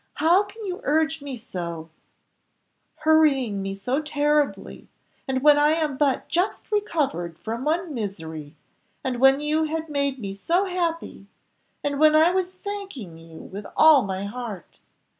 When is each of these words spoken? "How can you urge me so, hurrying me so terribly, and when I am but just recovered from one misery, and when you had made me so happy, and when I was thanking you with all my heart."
"How 0.15 0.41
can 0.41 0.65
you 0.65 0.79
urge 0.83 1.21
me 1.21 1.37
so, 1.37 1.91
hurrying 3.05 3.61
me 3.61 3.75
so 3.75 4.01
terribly, 4.01 4.87
and 5.27 5.43
when 5.43 5.59
I 5.59 5.73
am 5.73 5.95
but 5.95 6.27
just 6.27 6.71
recovered 6.71 7.37
from 7.37 7.63
one 7.65 7.93
misery, 7.93 8.55
and 9.03 9.19
when 9.19 9.41
you 9.41 9.65
had 9.65 9.89
made 9.89 10.17
me 10.17 10.33
so 10.33 10.65
happy, 10.65 11.27
and 11.83 11.99
when 11.99 12.15
I 12.15 12.31
was 12.31 12.51
thanking 12.55 13.19
you 13.19 13.41
with 13.43 13.67
all 13.77 14.01
my 14.01 14.23
heart." 14.25 14.79